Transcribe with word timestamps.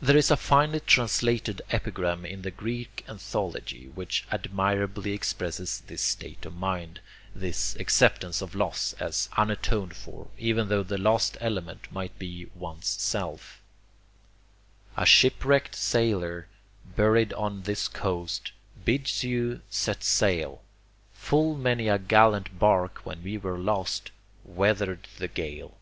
There 0.00 0.16
is 0.16 0.30
a 0.30 0.38
finely 0.38 0.80
translated 0.80 1.60
epigram 1.68 2.24
in 2.24 2.40
the 2.40 2.50
greek 2.50 3.04
anthology 3.06 3.88
which 3.94 4.26
admirably 4.30 5.12
expresses 5.12 5.82
this 5.86 6.00
state 6.00 6.46
of 6.46 6.54
mind, 6.56 7.00
this 7.34 7.76
acceptance 7.78 8.40
of 8.40 8.54
loss 8.54 8.94
as 8.98 9.28
unatoned 9.36 9.94
for, 9.94 10.28
even 10.38 10.68
tho 10.70 10.82
the 10.82 10.96
lost 10.96 11.36
element 11.42 11.92
might 11.92 12.18
be 12.18 12.46
one's 12.54 12.86
self: 12.88 13.60
"A 14.96 15.04
shipwrecked 15.04 15.74
sailor, 15.74 16.48
buried 16.86 17.34
on 17.34 17.64
this 17.64 17.86
coast, 17.86 18.52
Bids 18.82 19.24
you 19.24 19.60
set 19.68 20.02
sail. 20.02 20.62
Full 21.12 21.54
many 21.54 21.86
a 21.88 21.98
gallant 21.98 22.58
bark, 22.58 23.04
when 23.04 23.22
we 23.22 23.36
were 23.36 23.58
lost, 23.58 24.10
Weathered 24.42 25.06
the 25.18 25.28
gale." 25.28 25.76